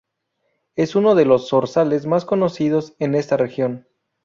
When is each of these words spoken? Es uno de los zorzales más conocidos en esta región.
Es 0.75 0.95
uno 0.95 1.13
de 1.13 1.25
los 1.25 1.47
zorzales 1.47 2.07
más 2.07 2.25
conocidos 2.25 2.95
en 2.97 3.13
esta 3.13 3.37
región. 3.37 3.85